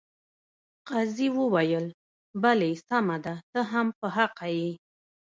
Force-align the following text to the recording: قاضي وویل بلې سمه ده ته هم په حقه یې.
قاضي 0.89 1.27
وویل 1.37 1.85
بلې 2.41 2.71
سمه 2.87 3.17
ده 3.25 3.33
ته 3.51 3.59
هم 3.71 3.87
په 3.99 4.07
حقه 4.15 4.47
یې. 4.57 4.69